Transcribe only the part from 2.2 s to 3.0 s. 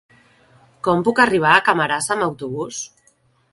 autobús?